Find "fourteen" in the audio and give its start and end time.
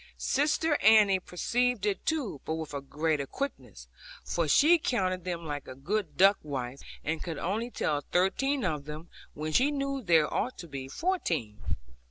10.87-11.59